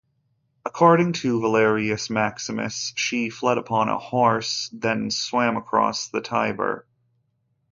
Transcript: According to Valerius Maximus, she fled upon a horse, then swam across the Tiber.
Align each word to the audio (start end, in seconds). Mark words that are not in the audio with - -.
According 0.65 1.13
to 1.13 1.39
Valerius 1.39 2.09
Maximus, 2.09 2.91
she 2.95 3.29
fled 3.29 3.59
upon 3.59 3.87
a 3.87 3.99
horse, 3.99 4.67
then 4.73 5.11
swam 5.11 5.55
across 5.57 6.07
the 6.07 6.21
Tiber. 6.21 6.87